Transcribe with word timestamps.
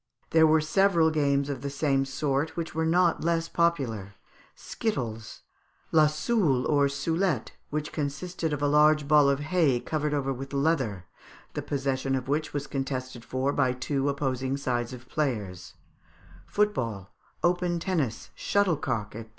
There 0.31 0.47
were 0.47 0.61
several 0.61 1.11
games 1.11 1.47
of 1.47 1.61
the 1.61 1.69
same 1.69 2.05
sort, 2.05 2.57
which 2.57 2.73
were 2.73 2.87
not 2.87 3.23
less 3.23 3.47
popular. 3.47 4.15
Skittles; 4.55 5.43
la 5.91 6.07
Soule 6.07 6.65
or 6.65 6.89
Soulette, 6.89 7.51
which 7.69 7.91
consisted 7.91 8.51
of 8.51 8.63
a 8.63 8.67
large 8.67 9.07
ball 9.07 9.29
of 9.29 9.41
hay 9.41 9.79
covered 9.79 10.15
over 10.15 10.33
with 10.33 10.53
leather, 10.55 11.05
the 11.53 11.61
possession 11.61 12.15
of 12.15 12.27
which 12.27 12.51
was 12.51 12.65
contested 12.65 13.23
for 13.23 13.53
by 13.53 13.73
two 13.73 14.09
opposing 14.09 14.57
sides 14.57 14.91
of 14.91 15.07
players; 15.07 15.75
Football; 16.47 17.13
open 17.43 17.77
Tennis; 17.77 18.31
Shuttlecock, 18.33 19.13
&c. 19.13 19.25